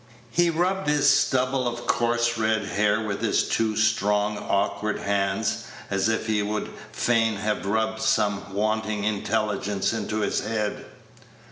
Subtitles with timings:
[0.31, 6.09] He rubbed his stubble of coarse red hair with his two strong, awkward hands, as
[6.09, 10.87] if he would fain have rubbed some wanting intelligence into his head.